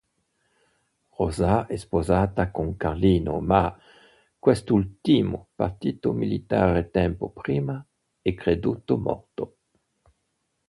[1.15, 3.77] Rosa è sposata con Carlino, ma
[4.39, 7.85] quest'ultimo, partito militare tempo prima,
[8.19, 9.57] è creduto morto.